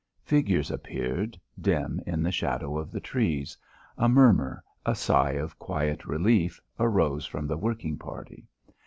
[0.23, 3.55] Figures appeared, dim in the shadow of the trees.
[3.99, 8.47] A murmur, a sigh of quiet relief, arose from the working party.